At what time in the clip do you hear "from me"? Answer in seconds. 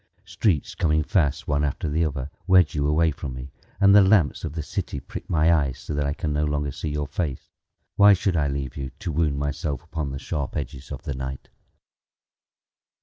3.11-3.51